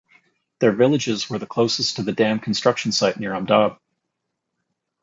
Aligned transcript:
Their 0.57 0.71
villages 0.71 1.29
were 1.29 1.37
the 1.37 1.45
closest 1.45 1.97
to 1.97 2.01
the 2.01 2.11
dam 2.11 2.39
construction 2.39 2.91
site 2.91 3.19
near 3.19 3.33
Hamdab. 3.33 3.77